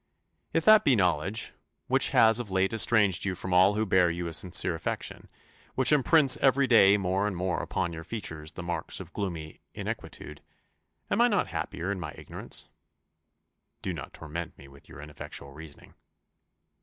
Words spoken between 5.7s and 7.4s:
which imprints every day more and